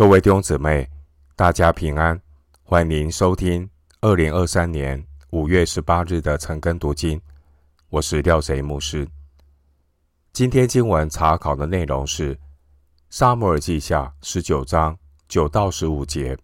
[0.00, 0.88] 各位弟兄姊妹，
[1.36, 2.18] 大家平安，
[2.62, 3.68] 欢迎收听
[4.00, 7.20] 二零二三年五月十八日的晨更读经。
[7.90, 9.06] 我是廖贼牧师。
[10.32, 12.34] 今天经文查考的内容是
[13.10, 16.34] 《撒母耳记下》十九章九到十五节。《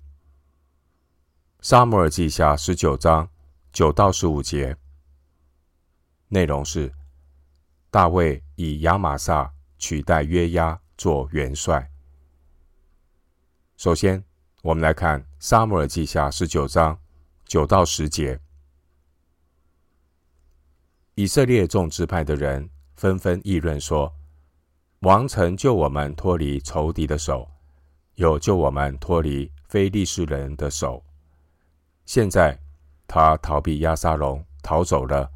[1.63, 3.27] 撒母耳记下》十九章
[3.73, 4.77] 九到十五节
[6.29, 6.93] 内容是
[7.91, 11.91] 大卫以亚玛撒取代约押做元帅。
[13.77, 14.25] 首先，
[14.63, 16.99] 我们来看《撒母耳记下》十九章
[17.45, 18.41] 九到十节。
[21.15, 24.11] 以色列众支派的人纷纷议论说
[25.01, 27.47] ：“王曾救我们脱离仇敌的手，
[28.15, 31.05] 又救我们脱离非利士人的手。
[32.07, 32.59] 现在
[33.07, 35.31] 他逃避押沙龙逃走了，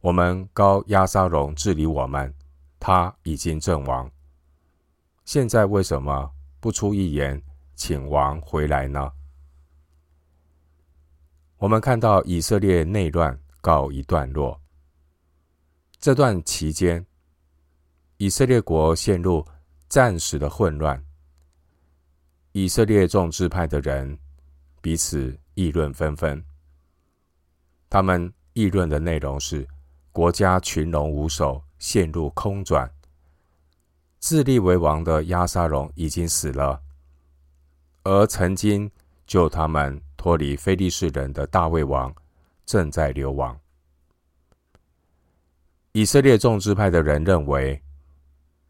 [0.00, 2.34] 我们膏押沙龙治理我们，
[2.80, 4.10] 他已经阵亡。
[5.24, 6.32] 现在为什么？”
[6.64, 7.42] 不出一言，
[7.74, 9.12] 请王回来呢？
[11.58, 14.58] 我们看到以色列内乱告一段落。
[15.98, 17.04] 这段期间，
[18.16, 19.46] 以色列国陷入
[19.90, 21.04] 暂时的混乱。
[22.52, 24.18] 以色列众支派的人
[24.80, 26.42] 彼此议论纷纷。
[27.90, 29.68] 他们议论的内容是：
[30.12, 32.90] 国家群龙无首，陷入空转。
[34.24, 36.80] 自立为王的亚沙龙已经死了，
[38.04, 38.90] 而曾经
[39.26, 42.10] 救他们脱离非利士人的大卫王
[42.64, 43.60] 正在流亡。
[45.92, 47.82] 以色列众支派的人认为，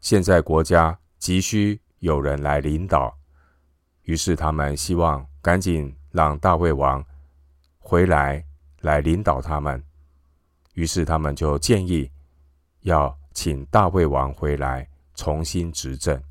[0.01, 3.17] 现在国家急需有人来领导，
[4.01, 7.01] 于是他们希望赶紧让大卫王
[7.79, 8.43] 回来
[8.81, 9.81] 来领导他们。
[10.73, 12.11] 于是他们就建议
[12.81, 14.85] 要请大卫王回来。
[15.15, 16.21] 重新执政，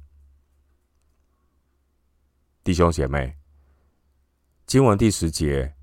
[2.62, 3.36] 弟兄姐妹，
[4.66, 5.74] 经文第十节，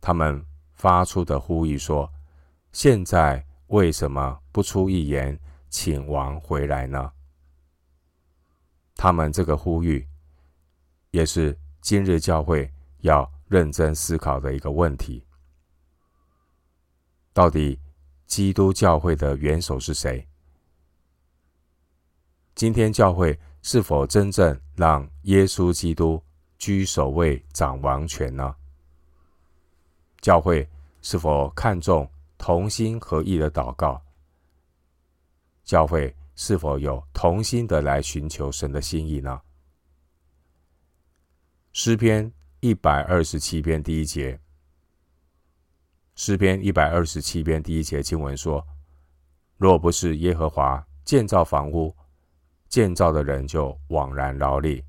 [0.00, 0.44] 他们
[0.74, 2.12] 发出的呼吁说
[2.72, 5.38] ：“现在为什么不出一言，
[5.70, 7.12] 请王回来呢？”
[8.94, 10.06] 他们这个呼吁，
[11.10, 15.26] 也是今日教会要认真思考的一个问题：
[17.32, 17.80] 到底
[18.26, 20.26] 基督教会的元首是谁？
[22.60, 26.22] 今天教会是否真正让耶稣基督
[26.58, 28.54] 居首位掌王权呢？
[30.20, 30.68] 教会
[31.00, 32.06] 是否看重
[32.36, 34.02] 同心合意的祷告？
[35.64, 39.40] 教会是否有同心的来寻求神的心意呢？
[41.72, 44.38] 诗篇一百二十七篇第一节，
[46.14, 48.62] 诗篇一百二十七篇第一节经文说
[49.56, 51.96] ：“若不是耶和华建造房屋，”
[52.70, 54.84] 建造的人就枉然劳力，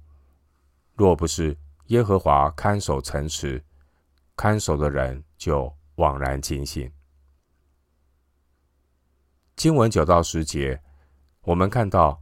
[0.96, 3.62] 若不是耶和华看守城池，
[4.36, 6.90] 看守的人就枉然警醒。
[9.56, 10.80] 经文九到十节，
[11.42, 12.22] 我们看到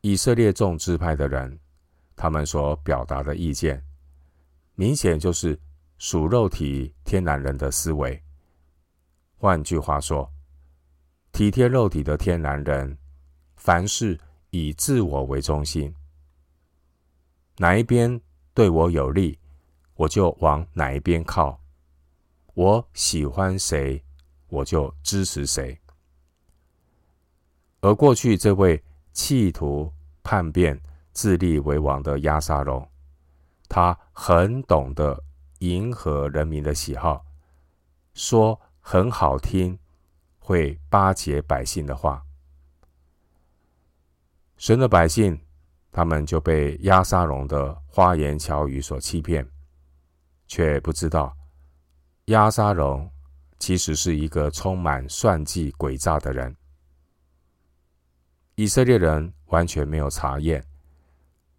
[0.00, 1.60] 以色列众支派的人，
[2.16, 3.84] 他们所表达的意见，
[4.74, 5.60] 明显就是
[5.98, 8.18] 属肉体天然人的思维。
[9.36, 10.32] 换句话说，
[11.30, 12.96] 体贴肉体的天然人，
[13.56, 14.18] 凡事。
[14.50, 15.94] 以自我为中心，
[17.58, 18.20] 哪一边
[18.54, 19.38] 对我有利，
[19.94, 21.60] 我就往哪一边靠。
[22.54, 24.02] 我喜欢谁，
[24.48, 25.78] 我就支持谁。
[27.80, 28.82] 而过去这位
[29.12, 29.92] 企图
[30.22, 30.80] 叛变、
[31.12, 32.88] 自立为王的押沙龙，
[33.68, 35.22] 他很懂得
[35.60, 37.24] 迎合人民的喜好，
[38.14, 39.78] 说很好听、
[40.38, 42.24] 会巴结百姓的话。
[44.58, 45.40] 神的百姓，
[45.92, 49.48] 他们就被押沙龙的花言巧语所欺骗，
[50.48, 51.34] 却不知道
[52.24, 53.08] 押沙龙
[53.60, 56.54] 其实是一个充满算计诡诈的人。
[58.56, 60.64] 以色列人完全没有查验，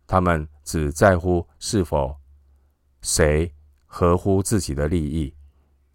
[0.06, 2.14] 他们只在乎是否
[3.02, 3.50] 谁
[3.86, 5.34] 合乎自己的利益，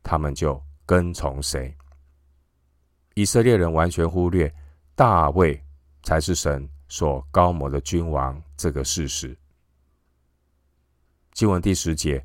[0.03, 1.77] 他们就跟从谁。
[3.13, 4.53] 以色列人完全忽略
[4.95, 5.63] 大卫
[6.03, 9.37] 才是神所膏抹的君王这个事实，
[11.33, 12.25] 经文第十节，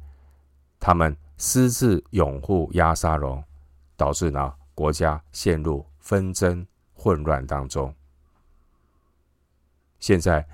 [0.79, 3.43] 他们私自拥护亚沙龙，
[3.95, 7.93] 导致呢国家陷入纷争混乱当中。
[9.99, 10.47] 现在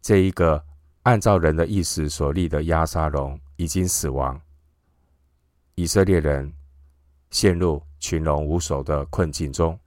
[0.00, 0.62] 这一个
[1.04, 4.40] 按照人的意思所立的亚沙龙已经死亡，
[5.76, 6.52] 以色列人
[7.30, 9.78] 陷入群龙无首的困境中，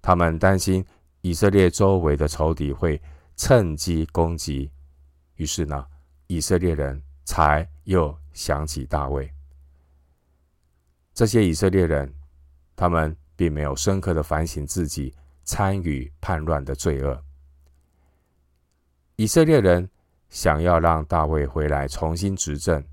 [0.00, 0.84] 他们担心。
[1.22, 3.00] 以色列周围的仇敌会
[3.36, 4.70] 趁机攻击，
[5.36, 5.86] 于是呢，
[6.26, 9.32] 以色列人才又想起大卫。
[11.14, 12.12] 这些以色列人，
[12.74, 15.14] 他们并没有深刻的反省自己
[15.44, 17.22] 参与叛乱的罪恶。
[19.14, 19.88] 以色列人
[20.28, 22.84] 想要让大卫回来重新执政，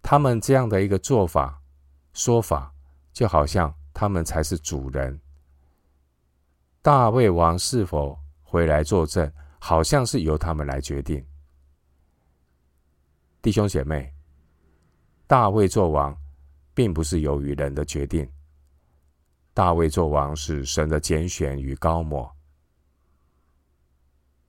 [0.00, 1.60] 他们这样的一个做法、
[2.14, 2.72] 说法，
[3.12, 5.20] 就好像他们才是主人。
[6.86, 9.28] 大卫王是否回来作证，
[9.58, 11.20] 好像是由他们来决定。
[13.42, 14.14] 弟兄姐妹，
[15.26, 16.16] 大卫做王，
[16.74, 18.24] 并不是由于人的决定。
[19.52, 22.32] 大卫做王是神的拣选与膏抹。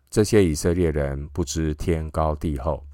[0.07, 2.85] 这些以色列人不知天高地厚，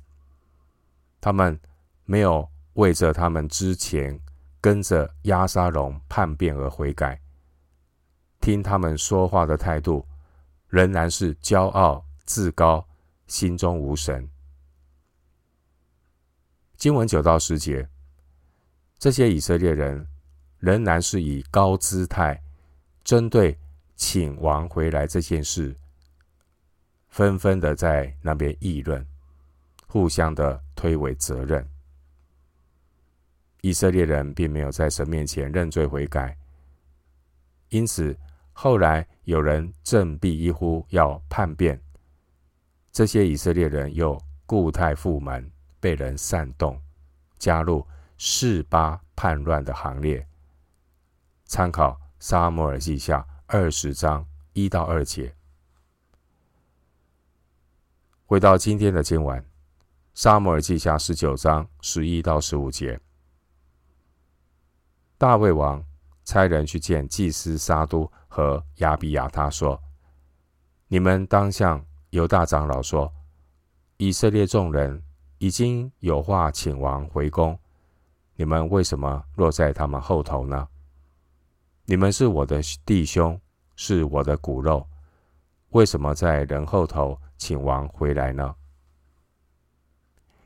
[1.19, 1.59] 他们
[2.05, 4.17] 没有为着他们之前
[4.61, 7.19] 跟着押沙龙叛变而悔改，
[8.43, 10.05] 听他们说话的态度
[10.67, 12.85] 仍然是骄傲自高，
[13.25, 14.29] 心中无神。
[16.75, 17.87] 经文九到十节，
[18.99, 20.05] 这些以色列人
[20.59, 22.43] 仍然是以高姿态
[23.01, 23.57] 针对
[23.95, 25.73] 请王回来这件事。
[27.07, 29.07] 纷纷的在那边议论，
[29.87, 31.65] 互相的推诿责任。
[33.61, 36.37] 以色列人并没有在神面前认罪悔改，
[37.69, 38.13] 因此
[38.53, 41.81] 后来有人振臂一呼要叛变，
[42.91, 46.79] 这些以色列人又故态复萌，被人煽动，
[47.37, 47.85] 加入
[48.17, 50.25] 示巴叛乱的行列。
[51.45, 55.35] 参考撒母耳记下二十章一到二节。
[58.25, 59.39] 回到今天的经文，
[60.13, 62.99] 《撒母耳记下》十九章十一到十五节，
[65.17, 65.85] 大卫王
[66.23, 69.81] 差人去见祭司撒督和亚比亚他说
[70.87, 73.11] ：“你们当向犹大长老说，
[73.97, 75.03] 以色列众人
[75.37, 77.59] 已经有话请王回宫，
[78.35, 80.67] 你们为什么落在他们后头呢？
[81.85, 83.39] 你们是我的弟兄，
[83.75, 84.87] 是我的骨肉，
[85.69, 88.55] 为什么在人后头？”请王回来呢，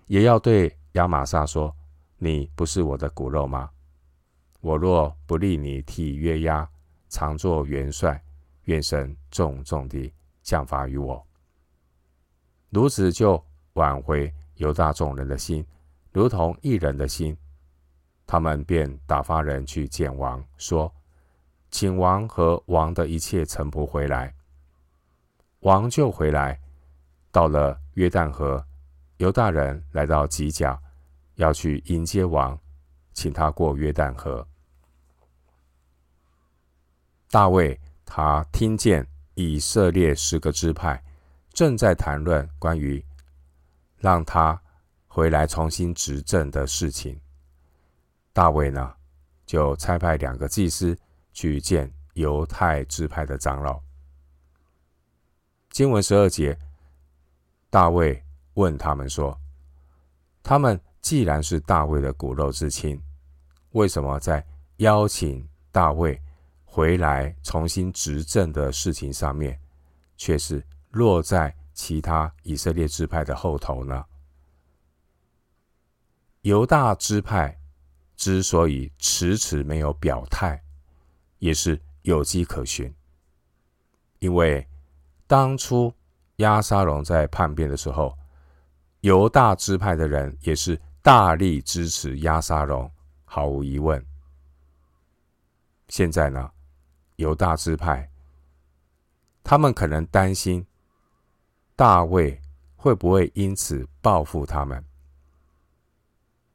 [0.07, 1.75] 也要对亚玛撒说
[2.17, 3.69] ：“你不是我的骨肉吗？
[4.67, 6.69] 我若不立你替约押
[7.07, 8.21] 常作元帅，
[8.63, 11.25] 愿神重重地降罚于我。”
[12.69, 13.41] 如此就
[13.75, 15.65] 挽回犹大众人的心，
[16.11, 17.37] 如同一人的心。
[18.25, 20.93] 他们便打发人去见王，说
[21.71, 24.35] ：“请王和王的一切臣仆回来。”
[25.63, 26.59] 王就回来。
[27.31, 28.65] 到了约旦河，
[29.15, 30.77] 犹大人来到吉甲，
[31.35, 32.59] 要去迎接王，
[33.13, 34.45] 请他过约旦河。
[37.29, 41.03] 大卫他听见以色列十个支派
[41.51, 43.03] 正在谈论关于
[43.97, 44.61] 让他
[45.07, 47.19] 回来重新执政的事情。
[48.31, 48.93] 大卫呢，
[49.45, 50.97] 就差派两个祭司
[51.33, 53.81] 去见犹太支派的长老。
[55.69, 56.57] 经文十二节。
[57.69, 59.37] 大卫问他们说
[60.41, 62.99] ：“他们既然是大卫的骨肉之亲，
[63.71, 64.43] 为什么在
[64.77, 66.19] 邀请大卫
[66.77, 69.59] 回来重新执政的事情上面，
[70.15, 74.05] 却是落在其他以色列支派的后头呢？”
[76.45, 77.59] 犹大支派
[78.15, 80.63] 之所以迟迟没有表态，
[81.39, 82.93] 也是有迹可循，
[84.19, 84.67] 因为
[85.25, 85.91] 当初。
[86.35, 88.15] 押沙龙在叛变的时候，
[88.99, 92.91] 犹大支派的人也是大力支持押沙龙，
[93.25, 94.05] 毫无疑问。
[95.89, 96.51] 现在呢，
[97.17, 98.09] 犹大支派
[99.43, 100.65] 他们可能担心
[101.75, 102.39] 大卫
[102.75, 104.83] 会不会因此报复他们。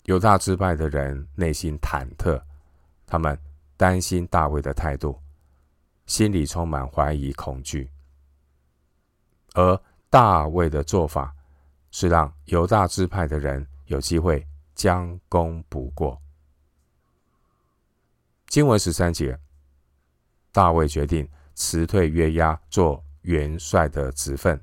[0.04, 2.40] 犹大支派的人内心忐忑，
[3.06, 3.38] 他们
[3.76, 5.20] 担心大卫的态度，
[6.06, 7.90] 心里充满怀疑恐惧。
[9.54, 11.34] 而大卫的做法
[11.90, 16.20] 是让犹大支派的人有机会将功补过。
[18.46, 19.38] 经文十三节，
[20.52, 24.60] 大卫决定辞退约押做元帅的职分，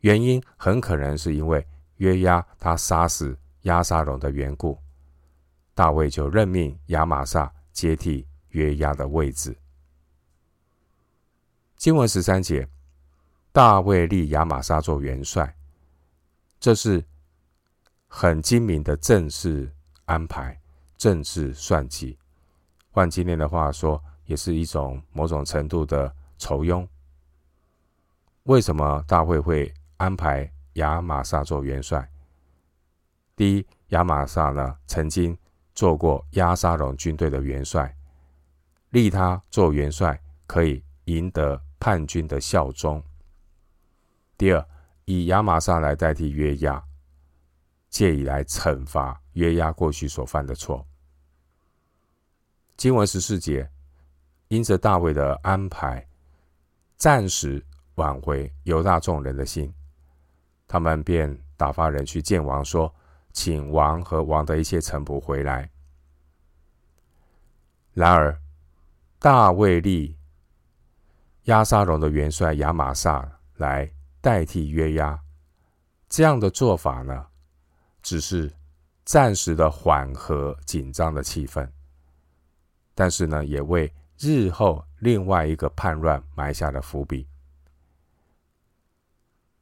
[0.00, 4.78] 原因很可能是因为约押他杀死押沙龙的缘故。
[5.74, 9.56] 大卫就任命亚玛撒接替约押的位置。
[11.76, 12.68] 经文十三节。
[13.50, 15.56] 大卫立亚玛撒做元帅，
[16.58, 17.04] 这是
[18.08, 19.72] 很精明的政治
[20.06, 20.60] 安排、
[20.96, 22.18] 政治算计。
[22.90, 26.86] 换今天的话说，也是一种某种程度的酬庸。
[28.44, 32.08] 为什么大会会安排亚玛撒做元帅。
[33.36, 35.36] 第一，亚玛撒呢曾经
[35.74, 37.96] 做过押沙龙军队的元帅，
[38.90, 43.02] 立他做元帅可以赢得叛军的效忠。
[44.36, 44.66] 第二，
[45.04, 46.84] 以亚玛撒来代替约押，
[47.88, 50.86] 借以来惩罚约押过去所犯的错。
[52.76, 53.70] 经文十四节，
[54.48, 56.06] 因着大卫的安排，
[56.96, 57.64] 暂时
[57.96, 59.72] 挽回犹大众人的心，
[60.66, 62.92] 他们便打发人去见王，说
[63.32, 65.70] ：“请王和王的一切臣仆回来。”
[67.94, 68.38] 然而，
[69.18, 70.16] 大卫立
[71.44, 75.18] 押沙龙的元帅亚玛撒来代替约押，
[76.08, 77.26] 这样的做法呢，
[78.02, 78.52] 只是
[79.04, 81.68] 暂时的缓和紧张的气氛。
[82.94, 87.26] 但是呢，也为日后另外一个叛乱埋下了伏笔。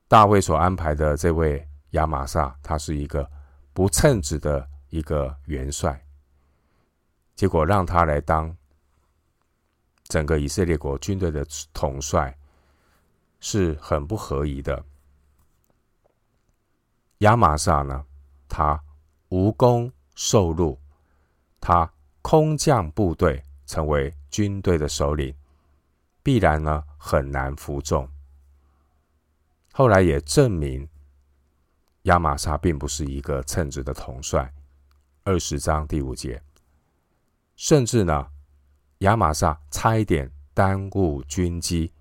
[0.08, 3.28] 大卫所安排的这位亚玛撒，他是一个
[3.72, 6.04] 不称职的一个元帅，
[7.34, 8.54] 结果让他来当
[10.04, 12.36] 整个以色列国军队的统帅，
[13.40, 14.84] 是很不合宜的。
[17.18, 18.04] 亚玛撒呢，
[18.48, 18.82] 他
[19.28, 20.80] 无功受禄，
[21.60, 21.90] 他。
[22.24, 25.32] 空降部队成为军队的首领，
[26.20, 28.08] 必然呢很难服众。
[29.72, 30.88] 后来也证明
[32.02, 34.52] 亚玛撒并不是一个称职的统帅。
[35.22, 36.42] 二十章第五节，
[37.54, 38.28] 甚至呢
[38.98, 41.92] 亚玛撒差一点耽误军机，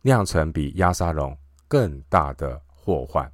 [0.00, 1.36] 酿成比押沙龙
[1.68, 3.30] 更大的祸患。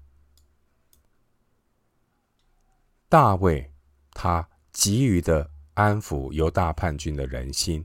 [3.09, 3.73] 大卫
[4.11, 5.53] 他急于的。
[5.75, 7.83] 安抚犹大叛军的人心，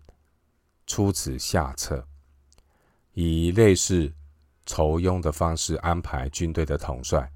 [0.87, 2.07] 出此下策，
[3.13, 4.11] 以类似
[4.65, 7.31] 酬庸的方式安排军队的统帅，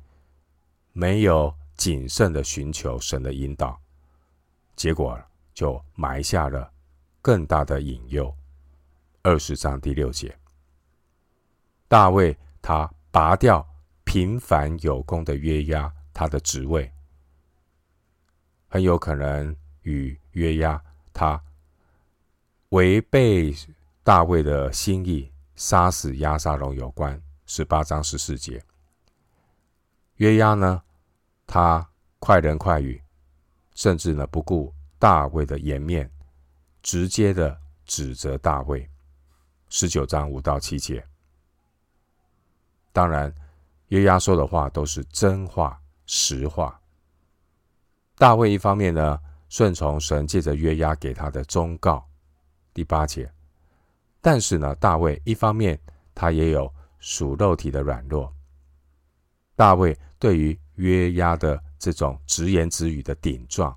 [0.93, 3.79] 没有谨慎的寻求神的引导，
[4.75, 5.21] 结果
[5.53, 6.71] 就埋下了
[7.21, 8.33] 更大的隐忧。
[9.21, 10.35] 二十章第六节，
[11.87, 13.63] 大卫他拔掉
[14.03, 16.91] 平凡有功的约押他的职位，
[18.67, 20.17] 很有可能与。
[20.33, 20.81] 约押
[21.11, 21.43] 他
[22.71, 23.53] 违背
[24.01, 27.21] 大卫的心意，杀死押沙龙有关。
[27.45, 28.63] 十八章十四节，
[30.15, 30.81] 约押呢，
[31.45, 31.85] 他
[32.19, 33.01] 快人快语，
[33.75, 36.09] 甚至呢不顾大卫的颜面，
[36.81, 38.89] 直接的指责大卫。
[39.67, 41.05] 十九章五到七节，
[42.93, 43.33] 当然
[43.87, 46.79] 约押说的话都是真话实话。
[48.15, 52.07] 大卫一方面呢，顺从神借着约押给他的忠告，
[52.73, 53.31] 第八节。
[54.21, 55.79] 但是呢，大卫一方面
[56.13, 58.31] 他也有属肉体的软弱。
[59.55, 63.75] 大卫对于约押的这种直言直语的顶撞，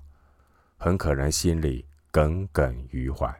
[0.77, 3.33] 很可能心里耿耿于怀。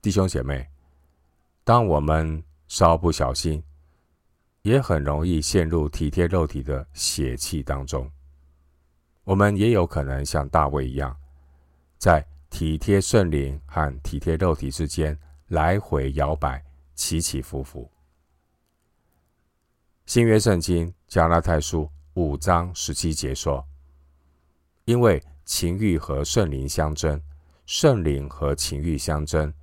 [0.00, 0.66] 弟兄姐妹，
[1.64, 3.62] 当我们稍不小心，
[4.62, 8.10] 也很容易陷入体贴肉体的血气当中。
[9.24, 11.16] 我们也有可能像大卫一样，
[11.98, 16.62] 在体贴圣灵和体贴肉体之间来回摇摆，
[16.94, 17.90] 起起伏伏。
[20.04, 23.64] 新约圣经加拉太书五章十七节说
[24.84, 27.22] ：“因为情欲和圣灵相争，
[27.64, 29.54] 圣灵和情欲相争，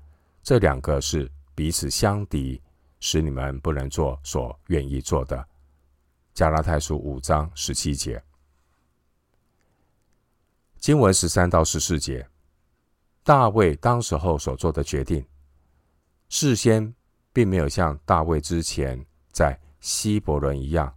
[0.41, 2.61] 这两个是彼此相敌，
[3.01, 5.45] 使你们不能做所愿意做的。”
[6.33, 8.23] 加拉太书五章十七节。
[10.79, 12.25] 经文十三到十四节，
[13.27, 15.21] 大卫当时候所做的决定，
[16.29, 16.95] 事先
[17.33, 20.95] 并没有像大卫之前在希伯伦一样，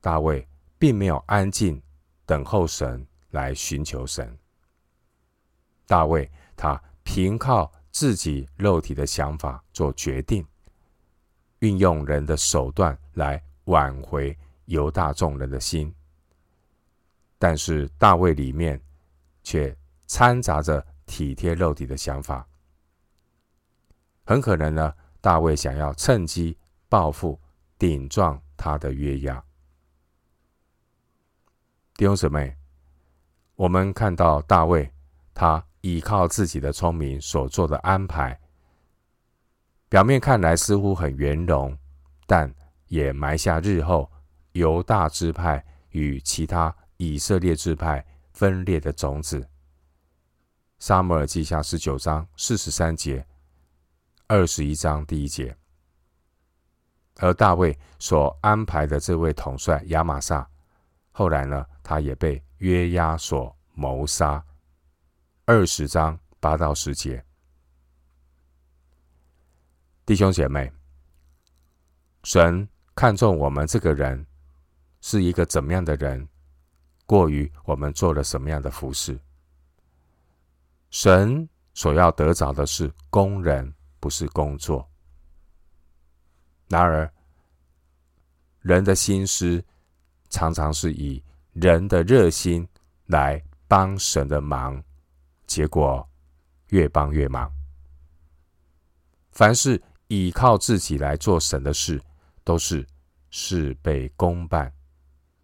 [0.00, 0.44] 大卫
[0.80, 1.80] 并没有安静
[2.26, 4.36] 等候神来寻求神。
[5.86, 10.44] 大卫他凭靠自己肉体的想法做决定，
[11.60, 15.94] 运用人的手段来挽回犹大众人的心。
[17.38, 18.82] 但是大卫里面
[19.44, 19.72] 却
[20.10, 22.44] 掺杂着体贴肉体的想法，
[24.24, 27.40] 很可能呢，大卫想要趁机报复
[27.78, 29.40] 顶撞他的约押。
[31.94, 32.56] 弟兄姊妹，
[33.54, 34.92] 我们看到大卫
[35.32, 38.36] 他依靠自己的聪明所做的安排，
[39.88, 41.78] 表面看来似乎很圆融，
[42.26, 42.52] 但
[42.88, 44.10] 也埋下日后
[44.52, 46.74] 犹大支派与其他。
[46.96, 49.48] 以色列支派分裂的种子。
[50.80, 53.24] 撒母耳记下十九章四十三节，
[54.26, 55.54] 二十一章第一节。
[57.18, 60.48] 而大卫所安排的这位统帅亚玛撒，
[61.10, 64.42] 后来呢，他也被约押所谋杀。
[65.44, 67.22] 二十章八到十节，
[70.06, 70.72] 弟兄姐妹，
[72.24, 74.26] 神看重我们这个人
[75.02, 76.26] 是一个怎么样的人，
[77.04, 79.20] 过于我们做了什么样的服饰。
[80.90, 84.88] 神所要得着的是工人，不是工作。
[86.68, 87.12] 然而，
[88.60, 89.64] 人的心思
[90.28, 92.68] 常常是以人的热心
[93.06, 94.82] 来帮神的忙，
[95.46, 96.08] 结果
[96.68, 97.50] 越帮越忙。
[99.30, 102.02] 凡是倚靠自己来做神的事，
[102.44, 102.86] 都是
[103.30, 104.72] 事倍功半、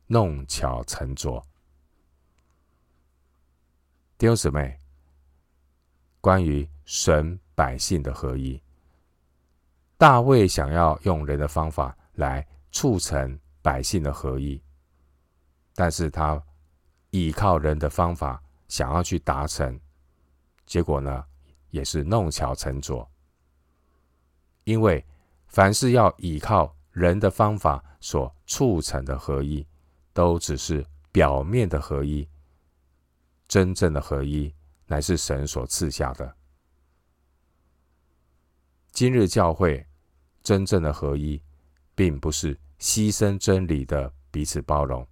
[0.06, 1.44] 弄巧成拙。
[4.18, 4.80] 弟兄姊妹，
[6.26, 8.60] 关于神百姓的合一。
[9.96, 14.60] 大卫想要用人的方法来促成百姓的合一，
[15.72, 16.42] 但是他
[17.10, 19.78] 依靠人的方法想要去达成，
[20.64, 21.24] 结果呢，
[21.70, 23.08] 也是弄巧成拙。
[24.64, 25.06] 因为
[25.46, 29.64] 凡是要依靠人的方法所促成的合一，
[30.12, 32.28] 都只是表面的合一，
[33.46, 34.52] 真正的合一
[34.86, 36.36] 乃是神所赐下的。
[38.92, 39.86] 今日教会
[40.42, 41.42] 真正的合一，
[41.94, 45.06] 并不是牺牲真理的彼此包容。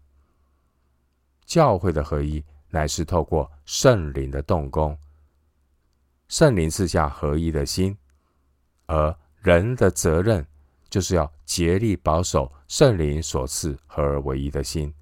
[1.45, 4.99] 教会的合一，乃是透过圣灵的动工，
[6.29, 7.97] 圣灵赐下合一的心，
[8.87, 10.47] 而人的责任
[10.89, 14.95] 就是要竭力保守圣灵所赐合而为一的心，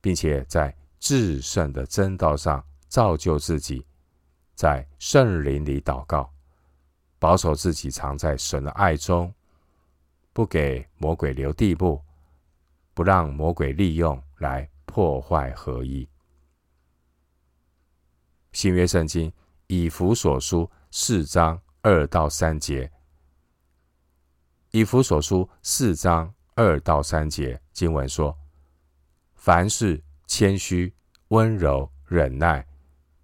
[0.00, 3.86] 并且在至圣的真道上造就自己，
[4.54, 6.30] 在圣灵里祷告。
[7.18, 9.32] 保守自己藏在神的爱中，
[10.34, 12.04] 不给魔鬼留地步，
[12.92, 16.06] 不让魔鬼利用来破坏合一。
[18.52, 19.32] 新约圣经
[19.68, 22.92] 以弗所书四章二到三节，
[24.70, 28.36] 以弗所书四章二到三节经文说：
[29.34, 30.94] 凡事谦虚、
[31.28, 32.66] 温柔、忍耐，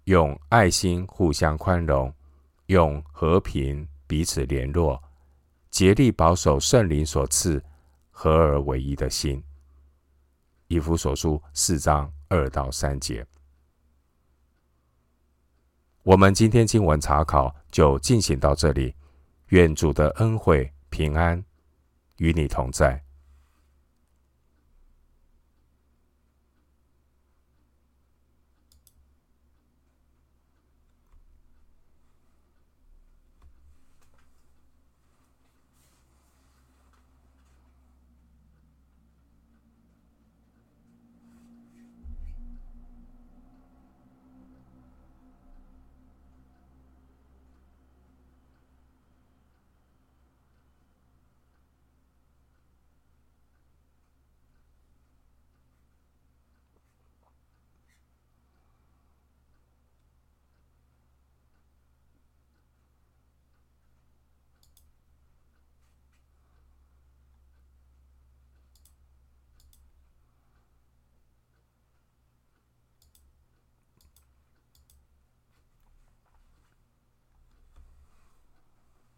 [0.09, 2.11] 用爱心互相宽容。
[2.65, 4.99] 用和平彼此联络，
[5.69, 7.63] 竭力保守圣灵所赐
[8.09, 9.43] 合而为一的心。
[10.67, 13.23] 以弗所书四章二到三节。
[16.01, 18.95] 我们今天经文查考就进行到这里，
[19.49, 21.43] 愿主的恩惠平安
[22.17, 22.99] 与你同在。